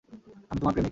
আমি 0.51 0.59
তোমার 0.59 0.73
প্রেমিক। 0.73 0.89